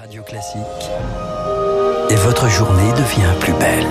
Radio 0.00 0.22
Classique. 0.22 0.62
Et 2.10 2.14
votre 2.14 2.48
journée 2.48 2.90
devient 2.92 3.34
plus 3.40 3.52
belle. 3.54 3.84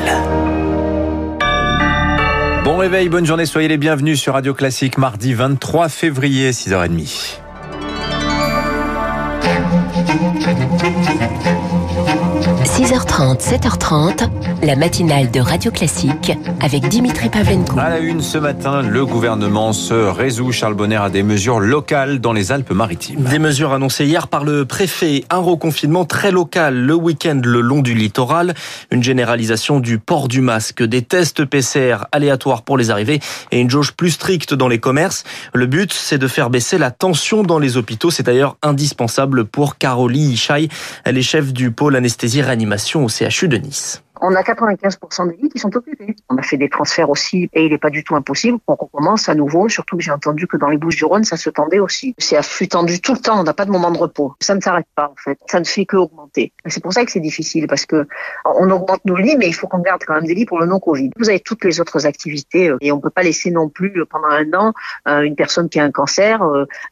Bon 2.64 2.78
réveil, 2.78 3.10
bonne 3.10 3.26
journée, 3.26 3.46
soyez 3.46 3.68
les 3.68 3.78
bienvenus 3.78 4.20
sur 4.20 4.34
Radio 4.34 4.54
Classique, 4.54 4.98
mardi 4.98 5.34
23 5.34 5.90
février, 5.90 6.52
6h30.– 6.52 7.40
6h30, 12.82 13.39
7h30, 13.39 14.27
la 14.64 14.75
matinale 14.75 15.29
de 15.29 15.39
Radio 15.39 15.70
Classique 15.70 16.32
avec 16.61 16.88
Dimitri 16.88 17.29
Pavlenko. 17.29 17.77
À 17.77 17.89
la 17.89 18.00
une 18.00 18.23
ce 18.23 18.39
matin, 18.39 18.82
le 18.82 19.05
gouvernement 19.05 19.71
se 19.71 19.93
résout, 19.93 20.52
Charles 20.52 20.73
Bonner, 20.73 20.96
à 20.96 21.11
des 21.11 21.21
mesures 21.21 21.59
locales 21.59 22.18
dans 22.18 22.33
les 22.33 22.52
Alpes-Maritimes. 22.52 23.21
Des 23.21 23.38
mesures 23.38 23.71
annoncées 23.73 24.05
hier 24.05 24.28
par 24.28 24.43
le 24.43 24.65
préfet. 24.65 25.25
Un 25.29 25.38
reconfinement 25.38 26.05
très 26.05 26.32
local 26.32 26.75
le 26.75 26.96
week-end 26.96 27.39
le 27.43 27.61
long 27.61 27.83
du 27.83 27.93
littoral. 27.93 28.56
Une 28.89 29.04
généralisation 29.04 29.79
du 29.79 30.00
port 30.00 30.28
du 30.28 30.42
masque, 30.42 30.82
des 30.82 31.04
tests 31.04 31.45
PCR 31.45 31.98
aléatoires 32.11 32.64
pour 32.64 32.80
les 32.80 32.89
arrivées 32.89 33.20
et 33.52 33.59
une 33.59 33.70
jauge 33.70 33.92
plus 33.92 34.09
stricte 34.09 34.56
dans 34.56 34.67
les 34.67 34.80
commerces. 34.80 35.23
Le 35.53 35.67
but, 35.67 35.94
c'est 35.94 36.17
de 36.17 36.28
faire 36.28 36.50
baisser 36.50 36.80
la 36.80 36.89
tension 36.89 37.44
dans 37.44 37.59
les 37.59 37.78
hôpitaux. 37.78 38.09
C'est 38.09 38.23
d'ailleurs 38.23 38.58
indispensable 38.64 39.45
pour 39.45 39.78
Caroline 39.78 40.31
Ishaï. 40.31 40.67
Elle 41.03 41.20
est 41.20 41.22
chef 41.22 41.53
du 41.53 41.70
pôle 41.70 41.95
au 43.03 43.09
CHU 43.09 43.48
de 43.48 43.58
Nice 43.58 44.03
on 44.22 44.36
a 44.36 44.42
95% 44.42 45.30
des 45.30 45.38
lits 45.38 45.50
qui 45.50 45.59
sont 45.59 45.75
occupés. 45.75 46.16
On 46.30 46.38
a 46.38 46.42
fait 46.42 46.58
des 46.58 46.70
transferts 46.70 47.09
aussi 47.09 47.50
et 47.53 47.66
il 47.66 47.72
n'est 47.72 47.78
pas 47.78 47.89
du 47.89 48.03
tout 48.03 48.16
impossible 48.16 48.59
qu'on 48.66 48.75
recommence 48.75 49.28
à 49.30 49.36
nouveau, 49.36 49.67
surtout 49.67 49.98
que 49.98 50.03
j'ai 50.03 50.12
entendu 50.12 50.48
que 50.48 50.58
dans 50.58 50.70
les 50.70 50.78
Bouches-du-Rhône, 50.78 51.23
ça 51.23 51.38
se 51.38 51.50
tendait 51.50 51.80
aussi. 51.80 52.16
C'est 52.17 52.67
tendu 52.67 53.02
tout 53.02 53.14
le 53.14 53.20
temps, 53.20 53.39
on 53.39 53.44
n'a 53.44 53.53
pas 53.53 53.66
de 53.66 53.72
moment 53.72 53.92
de 53.92 53.98
repos. 53.98 54.34
Ça 54.39 54.56
ne 54.56 54.62
s'arrête 54.62 54.88
pas 54.95 55.09
en 55.12 55.16
fait, 55.16 55.39
ça 55.48 55.59
ne 55.59 55.66
fait 55.66 55.86
que 55.86 55.98
augmenter. 55.98 56.53
C'est 56.67 56.81
pour 56.81 56.94
ça 56.94 57.03
que 57.03 57.12
c'est 57.12 57.20
difficile 57.20 57.67
parce 57.67 57.86
que 57.86 58.08
on 58.45 58.70
augmente 58.70 59.03
nos 59.06 59.16
lits, 59.16 59.36
mais 59.38 59.48
il 59.48 59.53
faut 59.53 59.68
qu'on 59.68 59.80
garde 59.80 60.02
quand 60.06 60.14
même 60.14 60.26
des 60.26 60.36
lits 60.36 60.45
pour 60.45 60.60
le 60.60 60.67
non-Covid. 60.67 61.12
Vous 61.17 61.30
avez 61.30 61.40
toutes 61.40 61.64
les 61.64 61.80
autres 61.82 62.06
activités 62.06 62.70
euh, 62.70 62.78
et 62.82 62.92
on 62.92 63.00
peut 63.00 63.10
pas 63.10 63.23
laisser 63.23 63.52
non 63.52 63.70
plus 63.70 63.92
euh, 63.98 64.06
pendant 64.06 64.28
un 64.28 64.54
an 64.54 64.73
euh, 65.08 65.22
une 65.22 65.36
personne 65.36 65.70
qui 65.70 65.80
a 65.80 65.84
un 65.84 65.92
cancer 65.92 66.42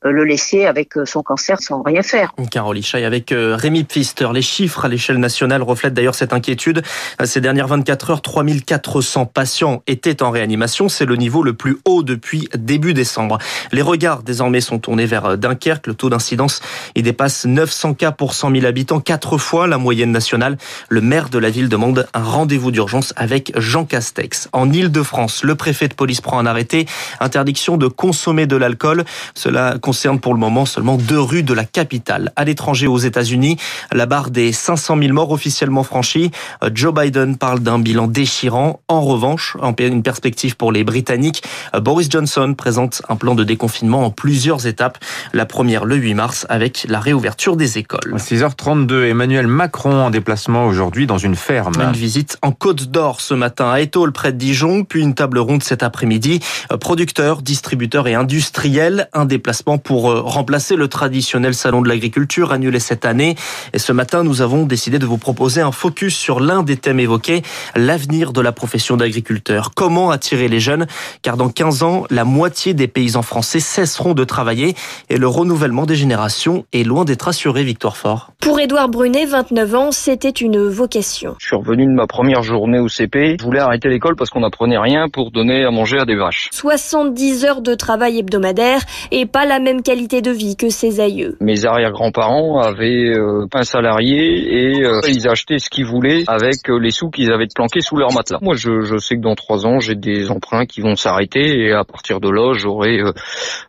le 0.04 0.24
laisser 0.24 0.66
avec 0.66 0.94
son 1.06 1.24
cancer 1.24 1.60
sans 1.62 1.82
rien 1.84 2.02
faire. 2.02 2.34
Caroline 2.50 2.84
avec 2.94 3.34
Rémi 3.34 3.84
Pfister. 3.84 4.28
Les 4.34 4.42
chiffres 4.42 4.86
à 4.86 4.88
l'échelle 4.88 5.18
nationale 5.18 5.62
reflètent 5.62 5.94
d'ailleurs 5.94 6.16
cette 6.16 6.34
inquiétude. 6.34 6.82
Ces 7.26 7.42
dernières 7.42 7.68
24 7.68 8.12
heures, 8.12 8.22
3400 8.22 9.26
patients 9.26 9.84
étaient 9.88 10.24
en 10.24 10.32
réanimation. 10.32 10.88
C'est 10.88 11.06
le 11.06 11.18
niveau 11.18 11.44
le 11.44 11.52
plus 11.52 11.78
haut 11.84 12.02
depuis 12.02 12.48
début 12.58 12.94
décembre. 12.94 13.40
Les 13.74 13.82
regards 13.82 14.24
désormais 14.24 14.62
sont 14.62 14.80
tournés 14.80 15.06
vers 15.06 15.38
Dunkerque. 15.38 15.88
Le 15.88 15.96
taux 15.96 16.10
d'incidence 16.10 16.62
y 16.96 17.02
dépasse 17.02 17.46
900 17.46 17.96
cas 17.96 18.14
pour 18.14 18.34
100 18.34 18.52
000 18.52 18.66
habitants, 18.66 19.02
quatre 19.02 19.38
fois 19.38 19.68
la 19.68 19.78
moyenne 19.78 20.14
nationale. 20.14 20.58
Le 20.88 21.02
maire 21.02 21.28
de 21.28 21.38
la 21.40 21.50
ville 21.50 21.68
demande 21.68 22.08
un 22.14 22.24
rendez-vous 22.24 22.72
d'urgence 22.72 23.14
avec 23.18 23.52
Jean 23.60 23.84
Castex. 23.84 24.48
En 24.54 24.72
Ile-de-France, 24.72 25.44
le 25.44 25.56
préfet 25.56 25.90
de 25.90 25.96
police 25.96 26.22
prend 26.22 26.40
un 26.40 26.46
arrêté. 26.46 26.86
Interdiction 27.20 27.76
de 27.76 27.88
consommer 27.88 28.48
de 28.48 28.56
l'alcool. 28.56 29.04
Cela 29.36 29.78
concerne 29.82 30.22
pour 30.22 30.34
le 30.34 30.40
moment 30.40 30.66
seulement 30.66 30.96
deux 30.96 31.20
rues 31.20 31.44
de 31.44 31.54
la 31.54 31.66
capitale. 31.66 32.32
À 32.38 32.46
l'étranger, 32.46 32.88
aux 32.88 32.98
États-Unis, 32.98 33.58
la 33.92 34.06
barre 34.06 34.30
des 34.30 34.54
500 34.54 34.98
000 34.98 35.12
morts 35.12 35.32
officiellement 35.32 35.84
franchie. 35.84 36.32
Joe 36.74 36.94
Biden 36.94 37.09
Biden 37.10 37.38
parle 37.38 37.62
d'un 37.62 37.80
bilan 37.80 38.06
déchirant. 38.06 38.82
En 38.88 39.02
revanche, 39.02 39.58
en 39.62 39.74
une 39.80 40.04
perspective 40.04 40.56
pour 40.56 40.72
les 40.72 40.84
Britanniques, 40.84 41.42
Boris 41.82 42.08
Johnson 42.08 42.54
présente 42.56 43.02
un 43.10 43.16
plan 43.16 43.34
de 43.34 43.44
déconfinement 43.44 44.06
en 44.06 44.12
plusieurs 44.12 44.68
étapes. 44.68 45.00
La 45.34 45.48
première 45.48 45.86
le 45.86 45.96
8 45.96 46.14
mars 46.14 46.46
avec 46.50 46.86
la 46.88 47.00
réouverture 47.00 47.56
des 47.56 47.80
écoles. 47.80 48.14
6h32, 48.18 49.06
Emmanuel 49.06 49.48
Macron 49.48 50.04
en 50.04 50.12
déplacement 50.12 50.68
aujourd'hui 50.68 51.08
dans 51.08 51.18
une 51.18 51.36
ferme. 51.36 51.74
Une 51.82 51.94
visite 51.94 52.38
en 52.44 52.52
Côte 52.52 52.92
d'Or 52.92 53.22
ce 53.22 53.34
matin 53.34 53.72
à 53.72 53.80
Étole 53.80 54.12
près 54.12 54.32
de 54.32 54.38
Dijon, 54.38 54.84
puis 54.84 55.02
une 55.02 55.16
table 55.16 55.40
ronde 55.40 55.64
cet 55.64 55.82
après-midi. 55.82 56.42
Producteurs, 56.80 57.42
distributeurs 57.42 58.08
et 58.08 58.14
industriels, 58.14 59.10
un 59.14 59.26
déplacement 59.26 59.80
pour 59.80 60.12
euh, 60.12 60.22
remplacer 60.22 60.76
le 60.76 60.88
traditionnel 60.88 61.56
salon 61.56 61.82
de 61.82 61.88
l'agriculture 61.88 62.52
annulé 62.52 62.80
cette 62.80 63.06
année. 63.06 63.36
Et 63.74 63.80
ce 63.80 63.94
matin, 63.94 64.24
nous 64.24 64.44
avons 64.44 64.68
décidé 64.68 65.00
de 65.00 65.08
vous 65.08 65.18
proposer 65.18 65.62
un 65.62 65.72
focus 65.72 66.16
sur 66.16 66.40
l'un 66.40 66.62
des 66.62 66.78
thèmes 66.78 66.99
évoqué 67.00 67.42
l'avenir 67.76 68.34
de 68.34 68.42
la 68.42 68.52
profession 68.52 68.98
d'agriculteur. 68.98 69.72
Comment 69.76 70.12
attirer 70.12 70.48
les 70.48 70.60
jeunes? 70.60 70.88
Car 71.22 71.38
dans 71.38 71.50
15 71.50 71.84
ans, 71.84 72.06
la 72.10 72.26
moitié 72.26 72.74
des 72.74 72.88
paysans 72.88 73.22
français 73.22 73.60
cesseront 73.60 74.14
de 74.14 74.24
travailler 74.24 74.76
et 75.10 75.18
le 75.18 75.28
renouvellement 75.28 75.86
des 75.86 75.96
générations 75.96 76.66
est 76.74 76.84
loin 76.84 77.06
d'être 77.06 77.28
assuré, 77.28 77.64
Victoire 77.64 77.98
Fort. 77.98 78.32
Pour 78.42 78.58
Édouard 78.58 78.88
Brunet, 78.88 79.26
29 79.26 79.76
ans, 79.76 79.92
c'était 79.92 80.30
une 80.30 80.70
vocation. 80.70 81.36
Je 81.40 81.48
suis 81.48 81.58
revenu 81.58 81.86
de 81.86 81.92
ma 81.92 82.08
première 82.08 82.42
journée 82.42 82.80
au 82.80 82.88
CP. 82.88 83.36
Je 83.38 83.44
voulais 83.44 83.60
arrêter 83.60 83.90
l'école 83.90 84.16
parce 84.16 84.30
qu'on 84.30 84.40
n'apprenait 84.40 84.78
rien 84.78 85.10
pour 85.10 85.32
donner 85.32 85.66
à 85.66 85.72
manger 85.72 85.98
à 86.00 86.06
des 86.06 86.16
vaches. 86.16 86.48
70 86.54 87.44
heures 87.44 87.62
de 87.62 87.76
travail 87.76 88.20
hebdomadaire 88.20 88.80
et 89.12 89.26
pas 89.26 89.46
la 89.46 89.60
même 89.60 89.82
qualité 89.82 90.22
de 90.22 90.32
vie 90.32 90.56
que 90.56 90.70
ses 90.70 91.02
aïeux. 91.02 91.36
Mes 91.42 91.66
arrière-grands-parents 91.66 92.62
avaient 92.62 93.10
euh, 93.14 93.46
un 93.54 93.64
salarié 93.64 94.78
et 94.78 94.86
euh, 94.86 95.02
ils 95.10 95.28
achetaient 95.28 95.60
ce 95.60 95.70
qu'ils 95.70 95.86
voulaient 95.86 96.24
avec 96.28 96.70
euh, 96.70 96.80
les 96.80 96.92
sous 96.92 97.10
qu'ils 97.10 97.34
avaient 97.34 97.48
planqués 97.54 97.82
sous 97.82 97.98
leur 97.98 98.14
matelas. 98.14 98.40
Moi, 98.42 98.56
je, 98.56 98.80
je 98.80 98.98
sais 99.00 99.18
que 99.18 99.22
dans 99.22 99.36
trois 99.36 99.66
ans, 99.66 99.82
j'ai 99.82 99.96
des 99.96 100.32
emprunts 100.32 100.66
qui 100.66 100.80
vont 100.80 100.96
s'arrêter 100.96 101.60
et 101.60 101.74
à 101.74 101.84
partir 101.84 102.22
de 102.22 102.30
là, 102.30 102.54
j'aurai 102.54 103.02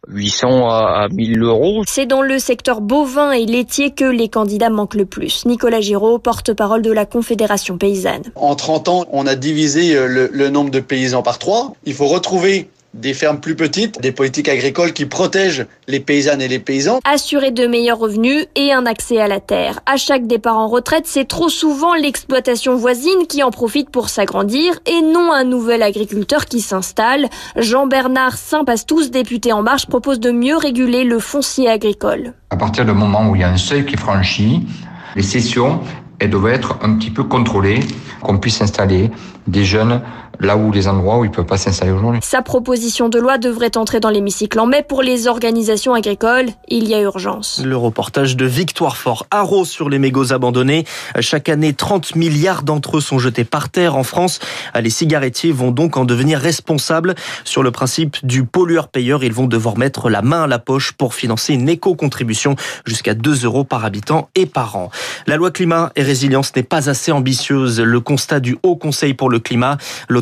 800 0.06 0.68
à, 0.70 1.02
à 1.02 1.08
1000 1.08 1.42
euros. 1.42 1.82
C'est 1.88 2.06
dans 2.06 2.22
le 2.22 2.38
secteur 2.38 2.80
bovin 2.80 3.32
et 3.32 3.46
laitier 3.46 3.90
que 3.90 4.04
les 4.04 4.28
candidats 4.28 4.59
manquent 4.68 4.96
le 4.96 5.06
plus. 5.06 5.46
Nicolas 5.46 5.80
Giraud, 5.80 6.18
porte-parole 6.18 6.82
de 6.82 6.92
la 6.92 7.06
Confédération 7.06 7.78
paysanne. 7.78 8.24
En 8.34 8.54
30 8.54 8.88
ans, 8.88 9.06
on 9.12 9.26
a 9.26 9.36
divisé 9.36 9.94
le, 9.94 10.28
le 10.30 10.48
nombre 10.50 10.70
de 10.70 10.80
paysans 10.80 11.22
par 11.22 11.38
trois. 11.38 11.72
Il 11.86 11.94
faut 11.94 12.08
retrouver 12.08 12.68
des 12.94 13.14
fermes 13.14 13.40
plus 13.40 13.54
petites, 13.54 14.00
des 14.00 14.12
politiques 14.12 14.48
agricoles 14.48 14.92
qui 14.92 15.06
protègent 15.06 15.66
les 15.86 16.00
paysannes 16.00 16.42
et 16.42 16.48
les 16.48 16.58
paysans. 16.58 17.00
Assurer 17.04 17.50
de 17.50 17.66
meilleurs 17.66 17.98
revenus 17.98 18.46
et 18.56 18.72
un 18.72 18.86
accès 18.86 19.20
à 19.20 19.28
la 19.28 19.40
terre. 19.40 19.80
À 19.86 19.96
chaque 19.96 20.26
départ 20.26 20.58
en 20.58 20.66
retraite, 20.66 21.04
c'est 21.06 21.26
trop 21.26 21.48
souvent 21.48 21.94
l'exploitation 21.94 22.76
voisine 22.76 23.26
qui 23.28 23.42
en 23.42 23.50
profite 23.50 23.90
pour 23.90 24.08
s'agrandir 24.08 24.80
et 24.86 25.02
non 25.02 25.32
un 25.32 25.44
nouvel 25.44 25.82
agriculteur 25.82 26.46
qui 26.46 26.60
s'installe. 26.60 27.28
Jean-Bernard 27.56 28.36
Saint-Pastous, 28.36 29.10
député 29.10 29.52
En 29.52 29.62
Marche, 29.62 29.86
propose 29.86 30.18
de 30.20 30.30
mieux 30.30 30.56
réguler 30.56 31.04
le 31.04 31.18
foncier 31.18 31.68
agricole. 31.68 32.34
À 32.50 32.56
partir 32.56 32.84
du 32.84 32.92
moment 32.92 33.28
où 33.30 33.36
il 33.36 33.42
y 33.42 33.44
a 33.44 33.50
un 33.50 33.56
seuil 33.56 33.86
qui 33.86 33.94
est 33.94 34.00
franchi, 34.00 34.66
les 35.14 35.22
cessions, 35.22 35.80
elles 36.18 36.30
doivent 36.30 36.52
être 36.52 36.78
un 36.82 36.94
petit 36.96 37.10
peu 37.10 37.24
contrôlées, 37.24 37.80
qu'on 38.22 38.38
puisse 38.38 38.60
installer 38.60 39.10
des 39.46 39.64
jeunes 39.64 40.02
là 40.40 40.56
où 40.56 40.72
les 40.72 40.88
endroits 40.88 41.18
où 41.18 41.24
ils 41.24 41.30
peuvent 41.30 41.46
pas 41.46 41.58
s'installer 41.58 41.92
aujourd'hui. 41.92 42.20
Sa 42.22 42.42
proposition 42.42 43.08
de 43.08 43.18
loi 43.18 43.38
devrait 43.38 43.76
entrer 43.76 44.00
dans 44.00 44.10
l'hémicycle 44.10 44.58
en 44.58 44.66
mai 44.66 44.84
pour 44.86 45.02
les 45.02 45.26
organisations 45.26 45.94
agricoles. 45.94 46.48
Il 46.68 46.88
y 46.88 46.94
a 46.94 47.00
urgence. 47.00 47.60
Le 47.64 47.76
reportage 47.76 48.36
de 48.36 48.46
Victoire 48.46 48.96
Fort. 48.96 49.26
Haro 49.30 49.64
sur 49.64 49.88
les 49.88 49.98
mégots 49.98 50.32
abandonnés. 50.32 50.84
Chaque 51.20 51.48
année, 51.48 51.72
30 51.74 52.16
milliards 52.16 52.62
d'entre 52.62 52.98
eux 52.98 53.00
sont 53.00 53.18
jetés 53.18 53.44
par 53.44 53.68
terre 53.68 53.96
en 53.96 54.02
France. 54.02 54.40
Les 54.80 54.90
cigarettiers 54.90 55.52
vont 55.52 55.70
donc 55.70 55.96
en 55.96 56.04
devenir 56.04 56.38
responsables. 56.38 57.14
Sur 57.44 57.62
le 57.62 57.70
principe 57.70 58.16
du 58.24 58.44
pollueur-payeur, 58.44 59.22
ils 59.22 59.32
vont 59.32 59.46
devoir 59.46 59.76
mettre 59.76 60.08
la 60.08 60.22
main 60.22 60.44
à 60.44 60.46
la 60.46 60.58
poche 60.58 60.92
pour 60.92 61.14
financer 61.14 61.54
une 61.54 61.68
éco-contribution 61.68 62.56
jusqu'à 62.86 63.14
2 63.14 63.44
euros 63.44 63.64
par 63.64 63.84
habitant 63.84 64.28
et 64.34 64.46
par 64.46 64.76
an. 64.76 64.90
La 65.26 65.36
loi 65.36 65.50
climat 65.50 65.92
et 65.96 66.02
résilience 66.02 66.54
n'est 66.56 66.62
pas 66.62 66.88
assez 66.88 67.12
ambitieuse. 67.12 67.80
Le 67.80 68.00
constat 68.00 68.40
du 68.40 68.56
Haut 68.62 68.76
Conseil 68.76 69.14
pour 69.14 69.30
le 69.30 69.38
climat, 69.38 69.76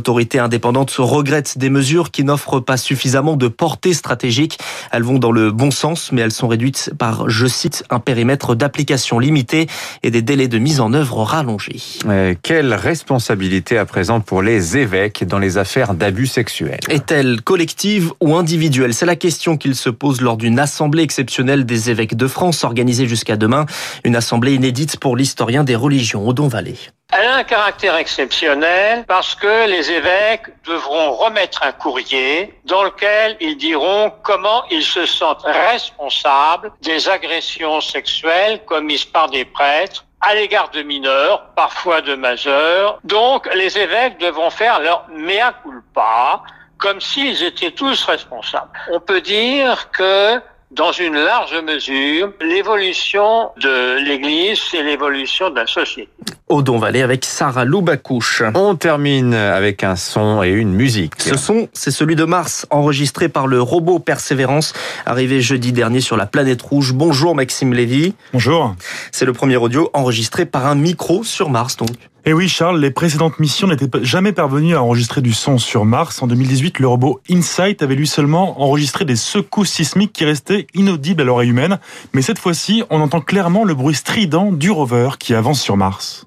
L'autorité 0.09 0.39
indépendante 0.39 0.91
regrette 0.99 1.59
des 1.59 1.69
mesures 1.69 2.11
qui 2.11 2.25
n'offrent 2.25 2.61
pas 2.61 2.79
suffisamment 2.79 3.37
de 3.37 3.47
portée 3.47 3.93
stratégique. 3.93 4.59
Elles 4.91 5.03
vont 5.03 5.19
dans 5.19 5.33
le 5.33 5.51
bon 5.51 5.71
sens, 5.71 6.13
mais 6.13 6.23
elles 6.23 6.33
sont 6.33 6.49
réduites 6.49 6.91
par, 6.97 7.29
je 7.29 7.47
cite, 7.47 7.85
un 7.91 8.01
périmètre 8.01 8.55
d'application 8.55 9.19
limité 9.19 9.67
et 10.03 10.11
des 10.11 10.23
délais 10.23 10.49
de 10.49 10.57
mise 10.59 10.81
en 10.81 10.95
œuvre 10.95 11.25
rallongés. 11.25 11.83
Euh, 12.07 12.34
quelle 12.43 12.72
responsabilité 12.72 13.77
à 13.77 13.84
présent 13.84 14.21
pour 14.21 14.41
les 14.41 14.78
évêques 14.78 15.25
dans 15.25 15.39
les 15.39 15.59
affaires 15.59 15.93
d'abus 15.93 16.27
sexuels 16.27 16.81
Est-elle 16.89 17.43
collective 17.43 18.11
ou 18.22 18.34
individuelle? 18.34 18.95
C'est 18.95 19.04
la 19.04 19.15
question 19.15 19.59
qu'il 19.59 19.75
se 19.75 19.91
pose 19.91 20.22
lors 20.22 20.39
d'une 20.39 20.59
assemblée 20.59 21.03
exceptionnelle 21.03 21.66
des 21.66 21.91
évêques 21.91 22.16
de 22.16 22.28
France 22.28 22.65
organisée 22.65 23.07
jusqu'à 23.07 23.37
demain. 23.37 23.66
Une 24.04 24.16
assemblée 24.16 24.54
inédite 24.54 24.99
pour 24.99 25.19
l'historien 25.19 25.65
des 25.65 25.77
religions, 25.77 26.27
Odon 26.27 26.49
Vallée. 26.49 26.78
Elle 27.10 27.27
a 27.27 27.37
un 27.37 27.45
caractère 27.45 27.97
exceptionnel 27.97 29.05
parce 29.07 29.34
que 29.34 29.66
les 29.66 29.91
évêques 29.91 30.47
devront 30.65 31.13
remettre 31.13 31.63
un 31.63 31.72
courrier 31.72 32.60
dans 32.65 32.83
lequel 32.83 33.37
ils 33.41 33.57
diront 33.57 34.13
comment 34.22 34.63
ils 34.71 34.84
se 34.84 35.07
sentent 35.07 35.43
responsables 35.43 36.71
des 36.83 37.09
agressions 37.09 37.81
sexuelles 37.81 38.63
commises 38.66 39.07
par 39.07 39.31
des 39.31 39.47
prêtres 39.47 40.05
à 40.21 40.34
l'égard 40.34 40.69
de 40.71 40.83
mineurs, 40.83 41.47
parfois 41.57 42.03
de 42.03 42.15
majeurs. 42.15 43.01
Donc 43.05 43.49
les 43.54 43.78
évêques 43.78 44.19
devront 44.19 44.51
faire 44.51 44.78
leur 44.78 45.07
mea 45.09 45.54
culpa 45.63 46.43
comme 46.77 47.01
s'ils 47.01 47.43
étaient 47.43 47.72
tous 47.72 48.04
responsables. 48.04 48.71
On 48.93 49.01
peut 49.01 49.22
dire 49.22 49.91
que 49.93 50.41
dans 50.70 50.92
une 50.92 51.15
large 51.15 51.56
mesure, 51.65 52.32
l'évolution 52.41 53.50
de 53.60 54.04
l'Église 54.04 54.60
et 54.74 54.82
l'évolution 54.82 55.50
de 55.50 55.56
la 55.56 55.66
société. 55.66 56.10
Odon 56.48 56.78
Vallée 56.78 57.03
avec 57.03 57.24
Sarah 57.24 57.65
Loubacouche. 57.65 58.42
On 58.54 58.74
termine 58.74 59.34
avec 59.34 59.82
un 59.82 59.97
son 59.97 60.42
et 60.42 60.50
une 60.50 60.72
musique. 60.72 61.12
Ce 61.18 61.36
son, 61.36 61.68
c'est 61.72 61.91
celui 61.91 62.16
de 62.16 62.24
Mars, 62.24 62.66
enregistré 62.70 63.28
par 63.28 63.47
le 63.47 63.60
robot 63.60 63.98
Persévérance, 63.98 64.72
arrivé 65.04 65.41
jeudi 65.41 65.72
dernier 65.72 66.00
sur 66.00 66.16
la 66.16 66.26
planète 66.26 66.62
rouge. 66.62 66.92
Bonjour 66.92 67.34
Maxime 67.34 67.74
Lévy. 67.74 68.15
Bonjour. 68.32 68.74
C'est 69.12 69.24
le 69.24 69.32
premier 69.32 69.56
audio 69.56 69.91
enregistré 69.92 70.47
par 70.47 70.66
un 70.66 70.74
micro 70.74 71.24
sur 71.24 71.50
Mars 71.50 71.76
donc. 71.76 71.91
Et 72.24 72.32
oui, 72.32 72.48
Charles, 72.48 72.80
les 72.80 72.91
précédentes 72.91 73.38
missions 73.38 73.68
n'étaient 73.68 73.88
jamais 74.03 74.32
parvenues 74.32 74.74
à 74.74 74.82
enregistrer 74.82 75.22
du 75.22 75.32
son 75.32 75.56
sur 75.56 75.84
Mars. 75.84 76.20
En 76.20 76.26
2018, 76.26 76.78
le 76.78 76.88
robot 76.88 77.20
InSight 77.30 77.82
avait 77.82 77.94
lui 77.94 78.06
seulement 78.06 78.60
enregistré 78.60 79.04
des 79.04 79.16
secousses 79.16 79.70
sismiques 79.70 80.12
qui 80.12 80.24
restaient 80.24 80.66
inaudibles 80.74 81.22
à 81.22 81.24
l'oreille 81.24 81.50
humaine. 81.50 81.78
Mais 82.12 82.22
cette 82.22 82.38
fois-ci, 82.38 82.82
on 82.91 83.00
entend 83.00 83.20
clairement 83.20 83.65
le 83.65 83.74
bruit 83.74 83.94
strident 83.94 84.53
du 84.53 84.70
rover 84.70 85.10
qui 85.18 85.32
avance 85.32 85.60
sur 85.60 85.76
Mars. 85.76 86.26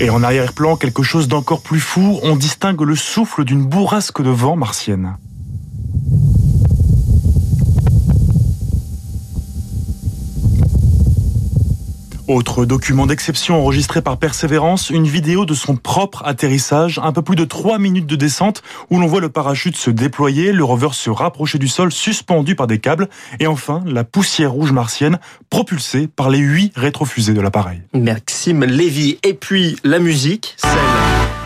Et 0.00 0.10
en 0.10 0.22
arrière-plan, 0.22 0.76
quelque 0.76 1.02
chose 1.02 1.26
d'encore 1.26 1.60
plus 1.60 1.80
fou, 1.80 2.20
on 2.22 2.36
distingue 2.36 2.80
le 2.82 2.94
souffle 2.94 3.44
d'une 3.44 3.66
bourrasque 3.66 4.22
de 4.22 4.30
vent 4.30 4.54
martienne. 4.54 5.16
Autre 12.28 12.66
document 12.66 13.06
d'exception 13.06 13.58
enregistré 13.58 14.02
par 14.02 14.18
Persévérance, 14.18 14.90
une 14.90 15.06
vidéo 15.06 15.46
de 15.46 15.54
son 15.54 15.76
propre 15.76 16.22
atterrissage, 16.26 17.00
un 17.02 17.10
peu 17.12 17.22
plus 17.22 17.36
de 17.36 17.46
3 17.46 17.78
minutes 17.78 18.04
de 18.04 18.16
descente, 18.16 18.62
où 18.90 19.00
l'on 19.00 19.06
voit 19.06 19.22
le 19.22 19.30
parachute 19.30 19.78
se 19.78 19.90
déployer, 19.90 20.52
le 20.52 20.62
rover 20.62 20.90
se 20.92 21.08
rapprocher 21.08 21.56
du 21.56 21.68
sol, 21.68 21.90
suspendu 21.90 22.54
par 22.54 22.66
des 22.66 22.80
câbles, 22.80 23.08
et 23.40 23.46
enfin 23.46 23.82
la 23.86 24.04
poussière 24.04 24.52
rouge 24.52 24.72
martienne, 24.72 25.18
propulsée 25.48 26.06
par 26.06 26.28
les 26.28 26.36
8 26.36 26.74
rétrofusées 26.76 27.32
de 27.32 27.40
l'appareil. 27.40 27.80
Maxime 27.94 28.62
Lévy. 28.62 29.18
Et 29.22 29.32
puis 29.32 29.76
la 29.82 29.98
musique, 29.98 30.54
celle 30.58 30.70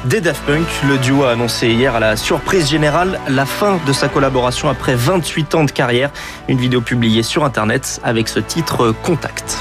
des 0.06 0.20
Daft 0.20 0.44
Punk. 0.46 0.66
Le 0.88 0.98
duo 0.98 1.22
a 1.22 1.30
annoncé 1.30 1.68
hier 1.68 1.94
à 1.94 2.00
la 2.00 2.16
surprise 2.16 2.68
générale 2.68 3.20
la 3.28 3.46
fin 3.46 3.78
de 3.86 3.92
sa 3.92 4.08
collaboration 4.08 4.68
après 4.68 4.96
28 4.96 5.54
ans 5.54 5.62
de 5.62 5.70
carrière. 5.70 6.10
Une 6.48 6.58
vidéo 6.58 6.80
publiée 6.80 7.22
sur 7.22 7.44
Internet 7.44 8.00
avec 8.02 8.26
ce 8.26 8.40
titre 8.40 8.92
Contact. 9.04 9.58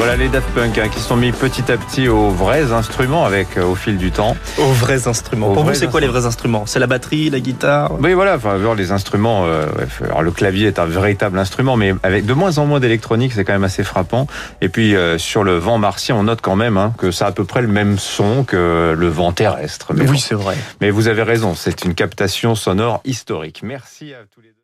Voilà 0.00 0.16
les 0.16 0.30
Daft 0.30 0.48
Punk 0.54 0.78
hein, 0.78 0.88
qui 0.88 0.98
sont 0.98 1.14
mis 1.14 1.30
petit 1.30 1.70
à 1.70 1.76
petit 1.76 2.08
aux 2.08 2.30
vrais 2.30 2.72
instruments 2.72 3.26
avec 3.26 3.58
euh, 3.58 3.64
au 3.64 3.74
fil 3.74 3.98
du 3.98 4.10
temps. 4.10 4.34
Aux 4.56 4.72
vrais 4.72 5.08
instruments. 5.08 5.50
Aux 5.50 5.52
Pour 5.52 5.64
vous, 5.64 5.74
c'est 5.74 5.90
quoi 5.90 6.00
les 6.00 6.06
vrais 6.06 6.24
instruments? 6.24 6.64
C'est 6.64 6.78
la 6.78 6.86
batterie, 6.86 7.28
la 7.28 7.38
guitare? 7.38 8.00
Oui, 8.00 8.14
voilà. 8.14 8.36
Enfin, 8.36 8.56
les 8.74 8.92
instruments. 8.92 9.44
euh, 9.44 9.66
alors 10.04 10.22
le 10.22 10.30
clavier 10.30 10.68
est 10.68 10.78
un 10.78 10.86
véritable 10.86 11.38
instrument, 11.38 11.76
mais 11.76 11.92
avec 12.02 12.24
de 12.24 12.32
moins 12.32 12.56
en 12.56 12.64
moins 12.64 12.80
d'électronique, 12.80 13.34
c'est 13.34 13.44
quand 13.44 13.52
même 13.52 13.62
assez 13.62 13.84
frappant. 13.84 14.26
Et 14.62 14.70
puis 14.70 14.96
euh, 14.96 15.18
sur 15.18 15.44
le 15.44 15.58
vent 15.58 15.76
martien, 15.76 16.16
on 16.16 16.22
note 16.22 16.40
quand 16.40 16.56
même 16.56 16.78
hein, 16.78 16.94
que 16.96 17.10
ça 17.10 17.26
a 17.26 17.28
à 17.28 17.32
peu 17.32 17.44
près 17.44 17.60
le 17.60 17.68
même 17.68 17.98
son 17.98 18.44
que 18.44 18.94
le 18.96 19.08
vent 19.08 19.32
terrestre. 19.32 19.92
Mais, 19.92 20.06
bon. 20.06 20.16
c'est 20.16 20.34
vrai. 20.34 20.56
mais 20.80 20.90
vous 20.90 21.08
avez 21.08 21.24
raison, 21.24 21.54
c'est 21.54 21.84
une 21.84 21.94
captation 21.94 22.54
sonore 22.54 23.02
historique. 23.04 23.60
Merci 23.62 24.14
à 24.14 24.24
tous 24.34 24.40
les 24.40 24.48
deux. 24.48 24.54